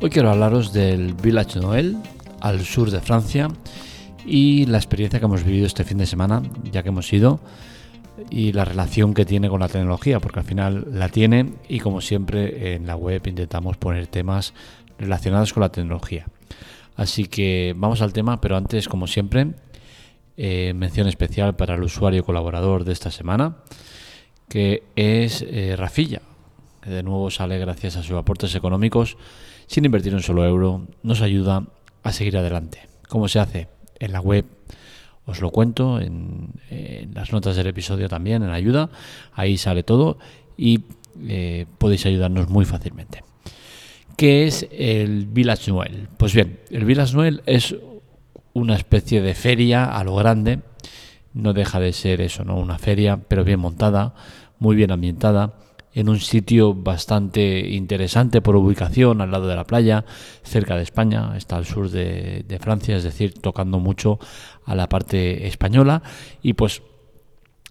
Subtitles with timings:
[0.00, 1.96] Hoy quiero hablaros del Village Noël
[2.40, 3.48] al sur de Francia
[4.24, 7.40] y la experiencia que hemos vivido este fin de semana, ya que hemos ido,
[8.30, 12.00] y la relación que tiene con la tecnología, porque al final la tiene y como
[12.00, 14.54] siempre en la web intentamos poner temas
[14.98, 16.26] relacionados con la tecnología.
[16.96, 19.48] Así que vamos al tema, pero antes, como siempre,
[20.40, 23.56] eh, mención especial para el usuario colaborador de esta semana,
[24.48, 26.22] que es eh, Rafilla,
[26.80, 29.16] que de nuevo sale gracias a sus aportes económicos
[29.66, 31.64] sin invertir un solo euro, nos ayuda
[32.04, 32.88] a seguir adelante.
[33.08, 33.66] ¿Cómo se hace?
[33.98, 34.46] En la web
[35.26, 36.52] os lo cuento, en,
[37.12, 38.90] las notas del episodio también, en ayuda,
[39.32, 40.18] ahí sale todo
[40.56, 40.84] y
[41.26, 43.24] eh, podéis ayudarnos muy fácilmente.
[44.16, 46.06] ¿Qué es el Village Noel?
[46.16, 47.74] Pues bien, el Village Noel es
[48.52, 50.60] una especie de feria a lo grande,
[51.34, 52.56] no deja de ser eso, ¿no?
[52.56, 54.14] Una feria, pero bien montada,
[54.58, 55.54] muy bien ambientada
[55.98, 60.04] en un sitio bastante interesante por ubicación, al lado de la playa,
[60.44, 64.20] cerca de España, está al sur de, Francia, es decir, tocando mucho
[64.64, 66.02] a la parte española.
[66.40, 66.82] Y pues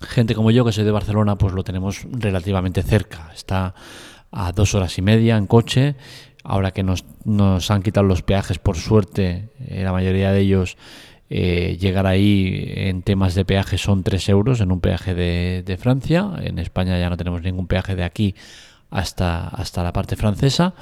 [0.02, 3.74] gente como yo que soy de Barcelona pues lo tenemos relativamente cerca, está
[4.30, 5.96] a dos horas y media en coche,
[6.48, 10.78] ahora que nos, nos han quitado los peajes por suerte, eh, la mayoría de ellos
[11.30, 16.32] eh, llegar ahí en temas de peaje son 3 euros en un peaje de, Francia.
[16.42, 18.34] En España ya no tenemos ningún peaje de aquí
[18.90, 20.74] hasta, hasta la parte francesa.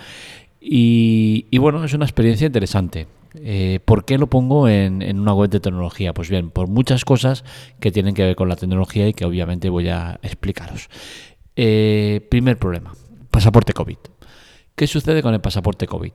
[0.61, 3.07] Y, bueno, es una experiencia interesante.
[3.35, 6.13] Eh, ¿Por qué lo pongo en, una web de tecnología?
[6.13, 7.43] Pues bien, por muchas cosas
[7.79, 10.89] que tienen que ver con la tecnología y que obviamente voy a explicaros.
[11.55, 12.93] Primer problema,
[13.31, 13.97] pasaporte COVID.
[14.75, 16.11] ¿Qué sucede con el pasaporte COVID?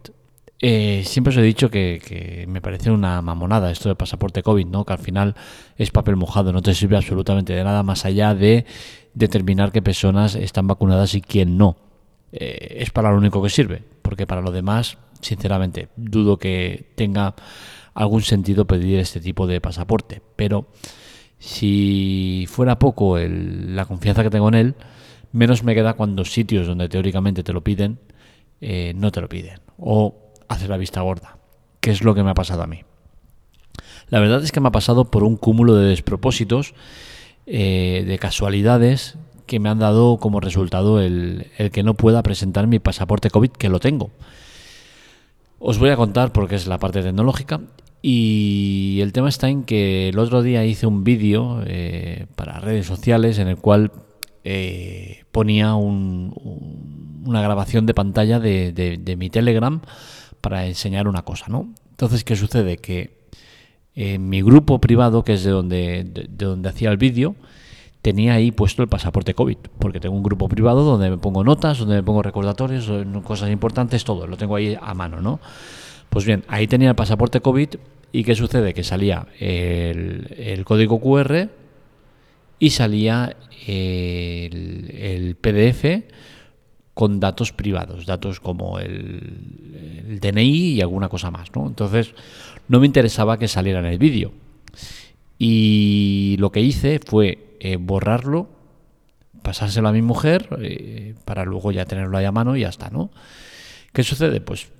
[0.60, 4.84] Eh, siempre os he dicho que, me parece una mamonada esto del pasaporte COVID, ¿no?
[4.84, 5.34] Que al final
[5.78, 8.66] es papel mojado, no te sirve absolutamente de nada más allá de
[9.14, 11.76] determinar qué personas están vacunadas y quién no.
[12.32, 17.34] Eh, es para lo único que sirve, porque para lo demás, sinceramente, dudo que tenga
[17.94, 20.20] algún sentido pedir este tipo de pasaporte.
[20.36, 20.66] Pero
[21.38, 24.74] si fuera poco la confianza que tengo en él,
[25.32, 27.98] menos me queda cuando sitios donde teóricamente te lo piden,
[28.60, 29.60] eh, no te lo piden.
[29.78, 30.14] O
[30.48, 31.38] hace la vista gorda,
[31.80, 32.82] que es lo que me ha pasado a mí.
[34.08, 36.74] La verdad es que me ha pasado por un cúmulo de despropósitos,
[37.46, 39.16] eh, de casualidades
[39.46, 43.68] que me han dado como resultado el, que no pueda presentar mi pasaporte COVID, que
[43.68, 44.10] lo tengo.
[45.58, 47.60] Os voy a contar porque es la parte tecnológica
[48.02, 52.86] y el tema está en que el otro día hice un vídeo eh, para redes
[52.86, 53.92] sociales en el cual
[55.32, 55.74] ponía
[57.24, 59.80] una grabación de pantalla de mi Telegram
[60.40, 61.72] para enseñar una cosa, ¿no?
[61.90, 62.78] Entonces, ¿qué sucede?
[62.78, 63.20] Que
[63.94, 67.34] en mi grupo privado, que es de donde, de, donde hacía el vídeo,
[68.02, 71.78] tenía ahí puesto el pasaporte COVID, porque tengo un grupo privado donde me pongo notas,
[71.78, 72.90] donde me pongo recordatorios,
[73.24, 75.40] cosas importantes, todo, lo tengo ahí a mano, ¿no?
[76.08, 77.68] Pues bien, ahí tenía el pasaporte COVID
[78.12, 78.72] y ¿qué sucede?
[78.72, 81.50] Que salía el, el código QR
[82.58, 85.84] y salía el PDF
[86.94, 91.54] con datos privados, datos como el, DNI y alguna cosa más.
[91.54, 91.66] ¿no?
[91.66, 92.14] Entonces,
[92.68, 94.32] no me interesaba que saliera en el vídeo.
[95.38, 98.48] Y lo que hice fue eh, borrarlo,
[99.42, 102.90] pasárselo a mi mujer, eh, para luego ya tenerlo ahí a mano y ya está,
[102.90, 103.10] ¿no?
[103.92, 104.40] ¿Qué sucede?
[104.40, 104.70] Pues,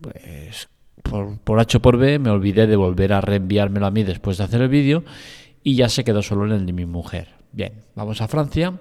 [0.00, 0.68] pues
[1.02, 4.44] por, por H por B me olvidé de volver a reenviármelo a mí después de
[4.44, 5.04] hacer el vídeo
[5.62, 7.28] y ya se quedó solo en el de mi mujer.
[7.52, 8.74] Bien, vamos a Francia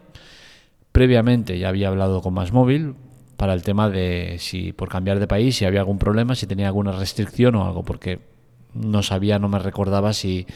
[0.97, 2.96] Previamente ya había hablado con Más Móvil
[3.38, 6.66] para el tema de si por cambiar de país, si había algún problema, si tenía
[6.66, 8.18] alguna restricción o algo, porque
[8.74, 10.47] no sabía, no me recordaba si,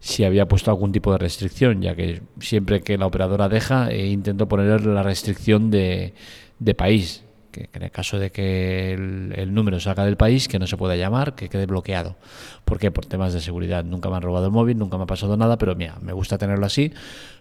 [0.00, 4.06] si había puesto algún tipo de restricción, ya que siempre que la operadora deja, eh,
[4.06, 6.14] intento poner la restricción de,
[6.60, 7.23] de país
[7.72, 11.34] en el caso de que el, número salga del país, que no se pueda llamar,
[11.34, 12.16] que quede bloqueado.
[12.64, 12.90] ¿Por qué?
[12.90, 13.84] Por temas de seguridad.
[13.84, 16.38] Nunca me han robado el móvil, nunca me ha pasado nada, pero mira, me gusta
[16.38, 16.92] tenerlo así.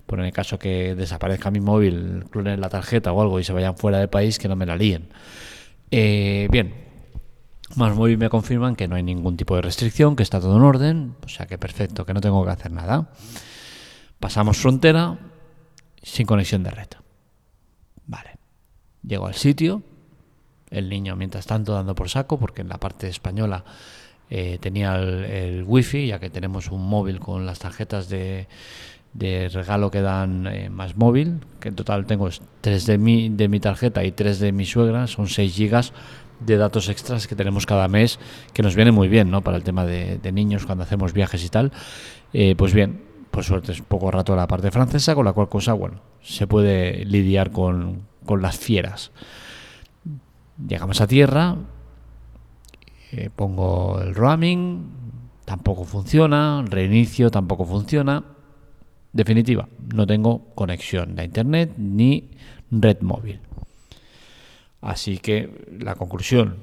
[0.05, 3.53] Por en el caso que desaparezca mi móvil, clonen la tarjeta o algo y se
[3.53, 5.09] vayan fuera del país, que no me la líen.
[5.91, 6.73] Eh, bien,
[7.75, 10.63] más móvil me confirman que no hay ningún tipo de restricción, que está todo en
[10.63, 13.09] orden, o sea que perfecto, que no tengo que hacer nada.
[14.19, 15.17] Pasamos frontera
[16.01, 16.87] sin conexión de red.
[18.05, 18.37] Vale.
[19.01, 19.81] Llego al sitio,
[20.73, 23.63] el niño mientras tanto dando por saco, porque en la parte española
[24.29, 28.47] eh, tenía el, wifi, ya que tenemos un móvil con las tarjetas de,
[29.13, 32.29] de regalo que dan eh, más móvil, que en total tengo
[32.61, 35.93] tres de mi, de mi tarjeta y tres de mi suegra, son 6 gigas
[36.39, 38.19] de datos extras que tenemos cada mes,
[38.53, 39.41] que nos viene muy bien, ¿no?
[39.41, 41.71] Para el tema de, niños cuando hacemos viajes y tal.
[42.33, 45.73] Eh, pues bien, por suerte es poco rato la parte francesa, con la cual cosa,
[45.73, 49.11] bueno, se puede lidiar con, con las fieras.
[50.57, 51.55] Llegamos a tierra,
[53.11, 54.89] eh, pongo el roaming,
[55.45, 58.23] tampoco funciona, reinicio, tampoco funciona.
[59.11, 62.31] Definitiva, no tengo conexión de internet ni
[62.71, 63.39] red móvil.
[64.81, 66.57] Así que la conclusión,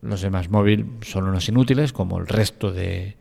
[0.00, 3.16] los demás móvil son unos inútiles, como el resto de,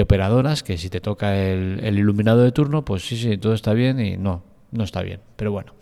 [0.00, 4.00] operadoras, que si te toca el, iluminado de turno, pues sí, sí, todo está bien
[4.00, 5.20] y no, no está bien.
[5.36, 5.74] Pero bueno,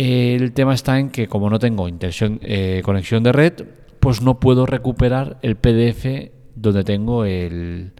[0.00, 3.52] el tema está en que como no tengo eh, conexión de red,
[4.00, 7.92] pues no puedo recuperar el PDF donde tengo el,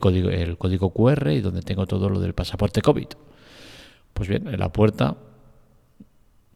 [0.00, 3.08] código, el código QR y donde tengo todo lo del pasaporte COVID.
[4.14, 5.18] Pues bien, en la puerta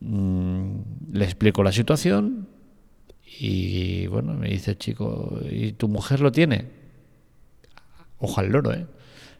[0.01, 0.77] mm,
[1.13, 2.49] le explico la situación
[3.39, 6.69] y bueno, me dice chico, ¿y tu mujer lo tiene?
[8.19, 8.87] Ojalá loro, ¿eh?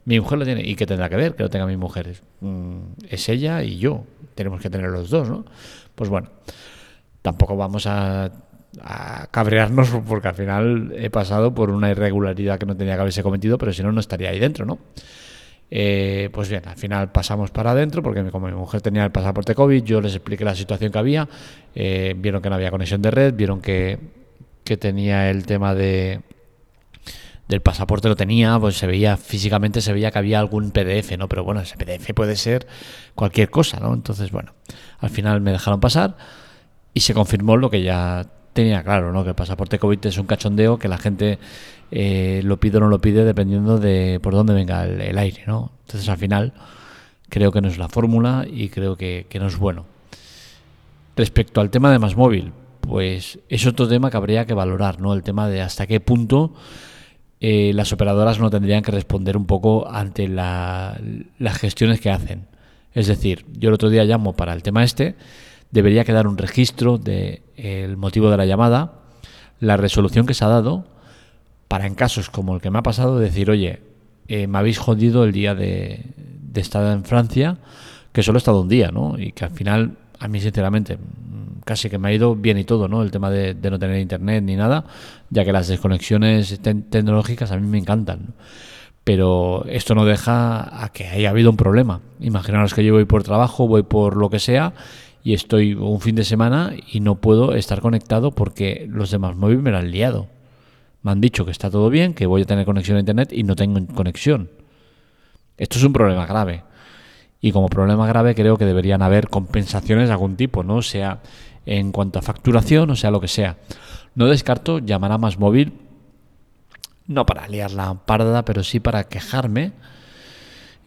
[0.05, 0.61] Mi mujer lo tiene.
[0.63, 2.21] ¿Y qué tendrá que ver que lo tenga mi mujer?
[2.39, 4.03] Mm, es ella y yo.
[4.35, 5.45] Tenemos que tener los dos, ¿no?
[5.95, 6.29] Pues bueno,
[7.21, 8.31] tampoco vamos a,
[9.31, 13.57] cabrearnos porque al final he pasado por una irregularidad que no tenía que haberse cometido,
[13.57, 14.79] pero si no, no estaría ahí dentro, ¿no?
[15.73, 19.55] Eh, pues bien, al final pasamos para adentro porque como mi mujer tenía el pasaporte
[19.55, 21.29] COVID, yo les expliqué la situación que había,
[21.75, 23.97] eh, vieron que no había conexión de red, vieron que,
[24.65, 26.21] que tenía el tema de,
[27.51, 31.27] del pasaporte lo tenía, pues se veía físicamente, se veía que había algún PDF, ¿no?
[31.27, 32.65] Pero bueno, ese PDF puede ser
[33.13, 33.93] cualquier cosa, ¿no?
[33.93, 34.53] Entonces, bueno,
[34.99, 36.15] al final me dejaron pasar
[36.93, 39.23] y se confirmó lo que ya tenía claro, ¿no?
[39.23, 41.39] Que el pasaporte COVID es un cachondeo, que la gente
[41.91, 45.73] eh, lo pide o no lo pide dependiendo de por dónde venga el, aire, ¿no?
[45.85, 46.53] Entonces, al final,
[47.27, 49.85] creo que no es la fórmula y creo que, no es bueno.
[51.17, 55.13] Respecto al tema de más móvil, pues es otro tema que habría que valorar, ¿no?
[55.13, 56.53] El tema de hasta qué punto
[57.43, 60.99] eh, las operadoras no tendrían que responder un poco ante las
[61.57, 62.45] gestiones que hacen.
[62.93, 65.15] Es decir, yo el otro día llamo para el tema este,
[65.71, 68.93] debería quedar un registro del el motivo de la llamada,
[69.59, 70.85] la resolución que se ha dado,
[71.67, 73.81] para en casos como el que me ha pasado decir, oye,
[74.27, 77.57] eh, me habéis jodido el día de, de estar en Francia,
[78.11, 79.17] que solo he estado un día, ¿no?
[79.17, 80.99] Y que al final, a mí sinceramente,
[81.65, 83.01] casi que me ha ido bien y todo, ¿no?
[83.01, 84.85] El tema de, no tener internet ni nada,
[85.29, 88.33] ya que las desconexiones tecnológicas a mí me encantan.
[89.03, 92.01] Pero esto no deja a que haya habido un problema.
[92.19, 94.73] Imaginaros que yo voy por trabajo, voy por lo que sea,
[95.23, 99.63] y estoy un fin de semana y no puedo estar conectado porque los demás móviles
[99.63, 100.27] me lo han liado.
[101.03, 103.43] Me han dicho que está todo bien, que voy a tener conexión a internet y
[103.43, 104.49] no tengo conexión.
[105.57, 106.63] Esto es un problema grave.
[107.39, 110.83] Y como problema grave creo que deberían haber compensaciones de algún tipo, ¿no?
[110.83, 111.21] sea,
[111.77, 113.57] en cuanto a facturación, o sea, lo que sea.
[114.15, 115.73] No descarto llamar a más móvil,
[117.07, 119.73] no para liar la parda, pero sí para quejarme.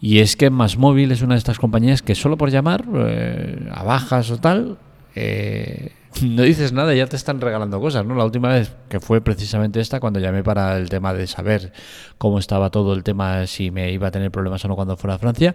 [0.01, 3.71] Y es que Más Móvil es una de estas compañías que solo por llamar eh,
[3.73, 4.77] a bajas o tal,
[5.15, 5.93] eh,
[6.23, 8.15] no dices nada y ya te están regalando cosas, ¿no?
[8.15, 11.73] La última vez que fue precisamente esta, cuando llamé para el tema de saber
[12.19, 15.15] cómo estaba todo el tema, si me iba a tener problemas o no cuando fuera
[15.15, 15.55] a Francia,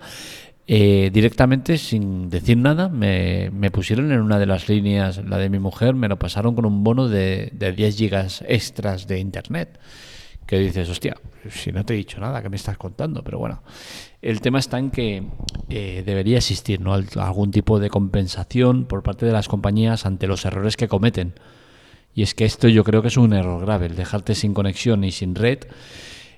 [0.71, 5.57] eh, directamente, sin decir nada, me, pusieron en una de las líneas, la de mi
[5.57, 9.79] mujer, me lo pasaron con un bono de, 10 gigas extras de internet.
[10.45, 11.15] Que dices, hostia,
[11.49, 13.23] si no te he dicho nada, ¿qué me estás contando?
[13.23, 13.63] Pero bueno,
[14.21, 15.23] el tema está en que
[15.69, 16.93] eh, debería existir ¿no?
[16.93, 21.33] algún tipo de compensación por parte de las compañías ante los errores que cometen.
[22.13, 25.03] Y es que esto yo creo que es un error grave, el dejarte sin conexión
[25.03, 25.61] y sin red.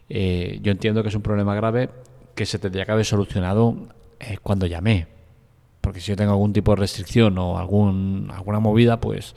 [0.08, 1.90] Eh, yo entiendo que es un problema grave
[2.34, 3.90] que se tendría que haber solucionado
[4.42, 5.08] cuando llamé.
[5.82, 9.36] Porque si yo tengo algún tipo de restricción o algún, alguna movida, pues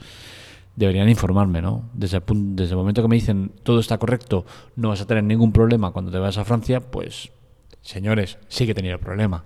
[0.75, 1.89] deberían informarme, ¿no?
[1.93, 2.23] Desde el,
[2.55, 5.91] desde el momento que me dicen todo está correcto, no vas a tener ningún problema
[5.91, 7.31] cuando te vas a Francia, pues,
[7.81, 9.45] señores, sí que he tenido problema.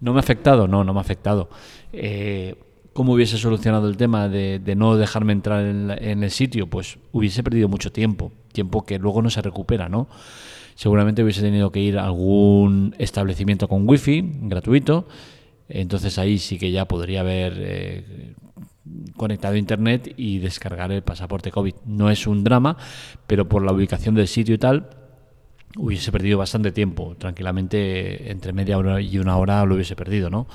[0.00, 0.68] ¿No me ha afectado?
[0.68, 1.48] No, no me ha afectado.
[1.92, 2.56] Eh,
[2.92, 6.68] ¿Cómo hubiese solucionado el tema de, no dejarme entrar en, en, el sitio?
[6.68, 10.08] Pues hubiese perdido mucho tiempo, tiempo que luego no se recupera, ¿no?
[10.78, 15.08] Seguramente hubiese tenido que ir a algún establecimiento con wifi gratuito.
[15.68, 18.34] Entonces ahí sí que ya podría haber eh,
[19.16, 21.74] conectado a internet y descargar el pasaporte COVID.
[21.84, 22.76] No es un drama,
[23.26, 24.88] pero por la ubicación del sitio y tal,
[25.76, 27.16] hubiese perdido bastante tiempo.
[27.18, 30.46] Tranquilamente entre media hora y una hora lo hubiese perdido, ¿no?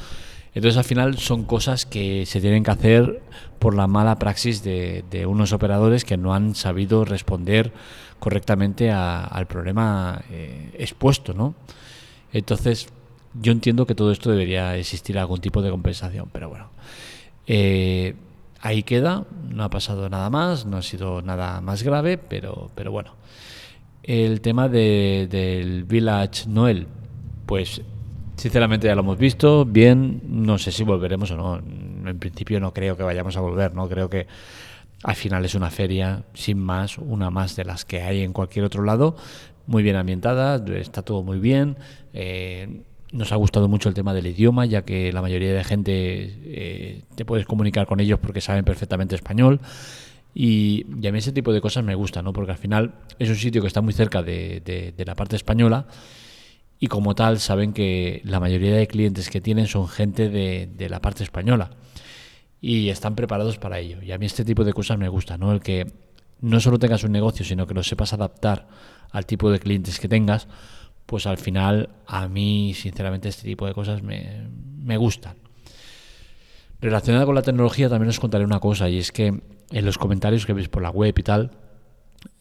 [0.54, 3.22] Entonces al final son cosas que se tienen que hacer
[3.60, 7.74] por la mala praxis de, unos operadores que no han sabido responder
[8.24, 11.56] correctamente al problema eh, expuesto, ¿no?
[12.32, 12.88] Entonces
[13.34, 16.70] yo entiendo que todo esto debería existir algún tipo de compensación, pero bueno.
[17.48, 18.16] Eh,
[18.62, 22.94] ahí queda, no ha pasado nada más, no ha sido nada más grave, pero, pero
[22.94, 23.14] bueno.
[24.04, 26.88] El tema del Village Noel,
[27.46, 27.82] pues
[28.36, 31.58] Sinceramente ya lo hemos visto, bien, no sé si volveremos o no.
[32.10, 34.26] En principio no creo que vayamos a volver, no creo que
[35.04, 38.66] al final es una feria sin más, una más de las que hay en cualquier
[38.66, 39.16] otro lado,
[39.68, 41.78] muy bien ambientada, está todo muy bien.
[42.14, 42.82] Eh,
[43.12, 45.94] nos ha gustado mucho el tema del idioma, ya que la mayoría de gente
[46.44, 49.62] eh, te puedes comunicar con ellos porque saben perfectamente español.
[50.34, 52.34] Y, a mí ese tipo de cosas me gusta, ¿no?
[52.34, 55.86] Porque al final es un sitio que está muy cerca de, la parte española
[56.80, 61.00] y como tal saben que la mayoría de clientes que tienen son gente de, la
[61.00, 61.70] parte española
[62.66, 64.02] y están preparados para ello.
[64.02, 65.52] Y a mí este tipo de cosas me gusta, ¿no?
[65.52, 65.86] El que
[66.40, 68.70] no solo tengas un negocio, sino que lo sepas adaptar
[69.12, 70.48] al tipo de clientes que tengas,
[71.06, 75.36] pues al final a mí, sinceramente, este tipo de cosas me, me gustan.
[76.80, 79.42] Relacionada con la tecnología también os contaré una cosa y es que
[79.72, 81.52] en los comentarios que veis por la web y tal,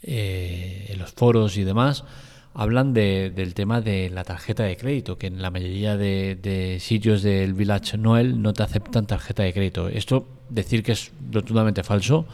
[0.03, 2.05] eh, en los foros y demás,
[2.55, 7.55] hablan del tema de la tarjeta de crédito, que en la mayoría de, sitios del
[7.55, 9.89] Village Noel no te aceptan tarjeta de crédito.
[9.89, 12.27] Esto decir que es rotundamente falso.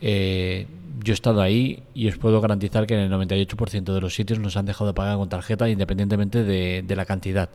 [0.00, 0.66] Eh,
[1.02, 4.38] yo he estado ahí y os puedo garantizar que en el 98% de los sitios
[4.38, 7.50] nos han dejado de pagar con tarjeta independientemente de, de la cantidad.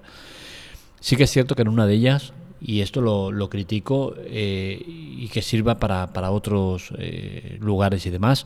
[1.00, 2.34] Sí que es cierto que en una de ellas
[2.66, 8.46] y esto lo, critico eh, y que sirva para, otros eh, lugares y demás.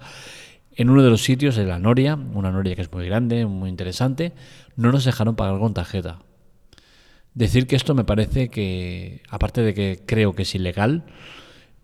[0.78, 3.68] En uno de los sitios, de la Noria, una Noria que es muy grande, muy
[3.68, 4.34] interesante,
[4.76, 6.20] no nos dejaron pagar con tarjeta.
[7.34, 11.04] Decir que esto me parece que, aparte de que creo que es ilegal,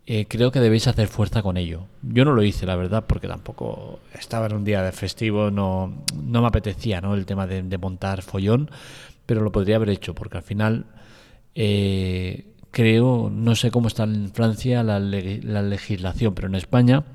[0.05, 1.87] eh, creo que debéis hacer fuerza con ello.
[2.03, 6.03] Yo no lo hice, la verdad, porque tampoco estaba en un día de festivo, no,
[6.21, 7.15] no me apetecía ¿no?
[7.15, 8.69] el tema de, montar follón,
[9.25, 10.85] pero lo podría haber hecho, porque al final
[11.55, 17.05] eh, creo, no sé cómo está en Francia la, legislación, pero en España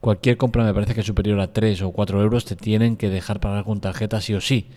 [0.00, 3.40] cualquier compra me parece que superior a 3 o 4 euros te tienen que dejar
[3.40, 4.68] pagar con tarjeta sí o sí.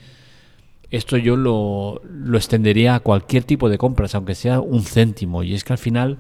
[0.92, 2.02] Esto yo lo,
[2.36, 5.42] extendería a cualquier tipo de compras, aunque sea un céntimo.
[5.42, 6.20] Y es que al final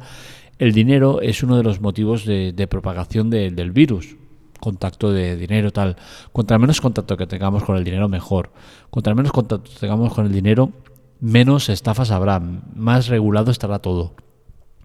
[0.57, 4.15] el dinero es uno de los motivos de, propagación del virus.
[4.60, 5.98] Contacto de dinero, tal.
[6.31, 8.51] Contra menos contacto que tengamos con el dinero, mejor.
[8.89, 10.72] Contra menos contacto tengamos con el dinero,
[11.19, 14.15] menos estafas habrá, más regulado estará todo.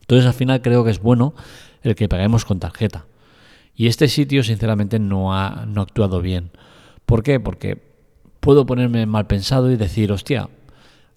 [0.00, 1.34] Entonces al final creo que es bueno
[1.82, 3.06] el que paguemos con tarjeta.
[3.78, 6.50] Y este sitio sinceramente no ha, no actuado bien.
[7.06, 7.38] ¿Por qué?
[7.38, 7.80] Porque
[8.40, 10.48] puedo ponerme mal pensado y decir, hostia,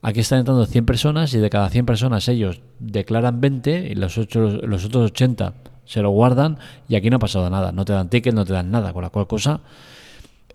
[0.04, 4.16] aquí están entrando 100 personas y de cada 100 personas ellos declaran 20 y los,
[4.16, 7.72] los otros 80 se lo guardan y aquí no ha pasado nada.
[7.72, 8.94] No te dan ticket, no te dan nada.
[8.94, 9.62] Con la cual cosa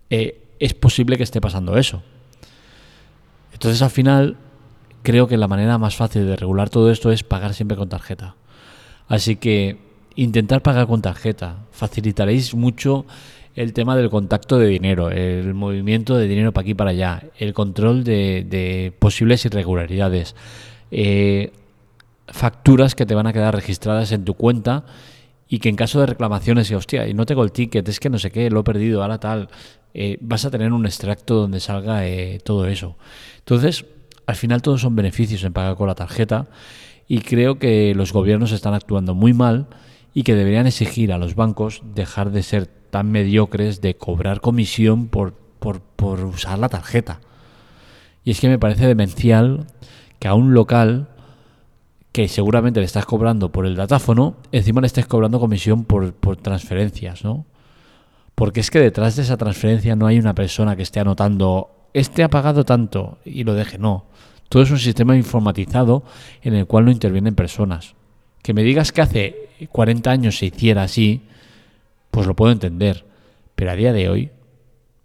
[0.08, 2.04] eh, es posible que esté pasando eso.
[3.52, 4.36] Entonces al final
[5.02, 8.36] creo que la manera más fácil de regular todo esto es pagar siempre con tarjeta.
[9.08, 9.85] Así que
[10.16, 11.66] intentar pagar con tarjeta.
[11.70, 13.06] Facilitaréis mucho
[13.54, 17.22] el tema del contacto de dinero, el movimiento de dinero para aquí y para allá,
[17.38, 20.36] el control de, posibles irregularidades,
[20.90, 21.52] eh,
[22.28, 24.84] facturas que te van a quedar registradas en tu cuenta
[25.48, 28.10] y que en caso de reclamaciones, y hostia, y no tengo el ticket, es que
[28.10, 29.48] no sé qué, lo he perdido, ahora tal,
[29.94, 32.96] eh, vas a tener un extracto donde salga eh, todo eso.
[33.38, 33.86] Entonces,
[34.26, 36.48] al final todos son beneficios en pagar con la tarjeta
[37.08, 39.68] y creo que los gobiernos están actuando muy mal
[40.16, 45.08] y que deberían exigir a los bancos dejar de ser tan mediocres de cobrar comisión
[45.08, 47.20] por, por, usar la tarjeta.
[48.24, 49.66] Y es que me parece demencial
[50.18, 51.10] que a un local
[52.12, 56.38] que seguramente le estás cobrando por el datáfono, encima le estés cobrando comisión por, por
[56.38, 57.44] transferencias, ¿no?
[58.34, 62.24] Porque es que detrás de esa transferencia no hay una persona que esté anotando este
[62.24, 63.76] ha pagado tanto y lo deje.
[63.76, 64.06] No.
[64.48, 66.04] Todo es un sistema informatizado
[66.40, 67.96] en el cual no intervienen personas.
[68.46, 71.22] Que me digas que hace 40 años se hiciera así,
[72.12, 73.04] pues lo puedo entender.
[73.56, 74.30] Pero a día de hoy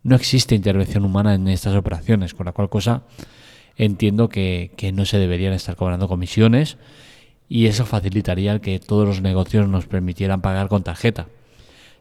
[0.03, 3.01] no existe intervención humana en estas operaciones, con la cual cosa
[3.77, 6.77] entiendo que, que no se deberían estar cobrando comisiones
[7.49, 11.25] y eso facilitaría que todos los negocios nos permitieran pagar con tarjeta.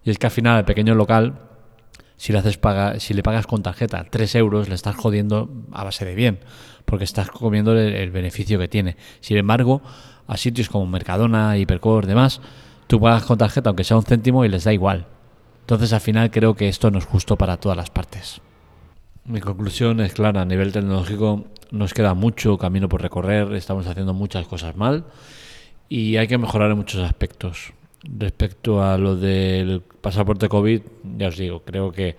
[0.04, 1.38] Y es que al final el pequeño local
[2.20, 5.84] si le, haces paga, si le pagas con tarjeta 3 euros, le estás jodiendo a
[5.84, 6.40] base de bien,
[6.84, 8.98] porque estás comiendo el, beneficio que tiene.
[9.20, 9.80] Sin embargo,
[10.26, 12.42] a sitios como Mercadona, Hipercore, demás,
[12.88, 15.06] tú pagas con tarjeta aunque sea un céntimo y les da igual.
[15.62, 18.42] Entonces al final creo que esto no es justo para todas las partes.
[19.24, 24.12] Mi conclusión es clara, a nivel tecnológico nos queda mucho camino por recorrer, estamos haciendo
[24.12, 25.06] muchas cosas mal
[25.88, 27.72] y hay que mejorar en muchos aspectos.
[28.02, 30.80] Respecto a lo del pasaporte COVID,
[31.18, 32.16] ya os digo, creo que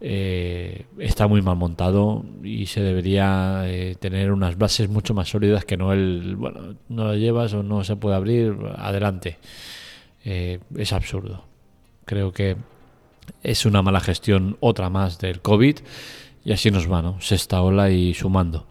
[0.00, 5.64] eh, está muy mal montado y se debería eh, tener unas bases mucho más sólidas
[5.64, 9.38] que no el, bueno, no lo llevas o no se puede abrir, adelante.
[10.24, 11.44] Eh, es absurdo.
[12.04, 12.56] Creo que
[13.42, 15.78] es una mala gestión, otra más del COVID,
[16.44, 17.20] y así nos va, ¿no?
[17.20, 18.66] Sexta ola y sumando.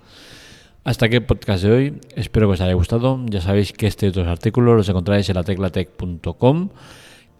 [0.86, 2.00] Hasta aquí el podcast de hoy.
[2.16, 3.20] Espero que os haya gustado.
[3.26, 6.70] Ya sabéis que este y otros artículos los encontráis en la teclatec.com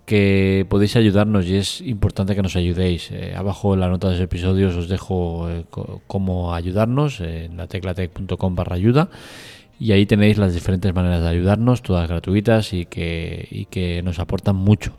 [0.08, 3.12] que podéis ayudarnos y es importante que nos ayudéis.
[3.12, 5.64] Eh, abajo en la nota de los episodios os dejo eh,
[6.08, 9.12] cómo ayudarnos en la teclatec.com barra ayuda
[9.80, 14.18] y ahí tenéis las diferentes maneras de ayudarnos, todas gratuitas y que, y que nos
[14.18, 14.94] aportan mucho.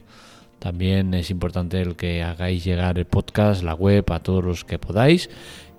[0.61, 4.79] También es importante el que hagáis llegar el podcast, la web a todos los que
[4.79, 5.31] podáis.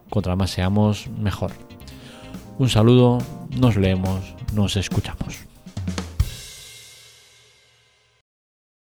[0.10, 1.67] Contra más seamos, mejor.
[2.60, 3.20] Un saludo,
[3.60, 5.46] nos leemos, nos escuchamos.